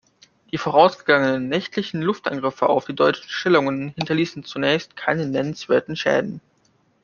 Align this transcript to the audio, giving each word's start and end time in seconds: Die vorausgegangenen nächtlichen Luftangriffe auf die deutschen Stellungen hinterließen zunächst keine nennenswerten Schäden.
Die 0.51 0.57
vorausgegangenen 0.57 1.47
nächtlichen 1.47 2.01
Luftangriffe 2.01 2.67
auf 2.67 2.85
die 2.85 2.95
deutschen 2.95 3.29
Stellungen 3.29 3.89
hinterließen 3.89 4.43
zunächst 4.43 4.95
keine 4.95 5.27
nennenswerten 5.27 5.95
Schäden. 5.95 6.41